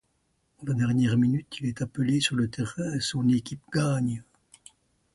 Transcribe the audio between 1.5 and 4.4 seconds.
il est appelé sur le terrain et son équipe gagne.